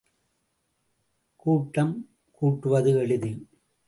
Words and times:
கூட்டம் 1.35 1.93
கூட்டுவது 2.41 2.91
எளிது! 2.99 3.31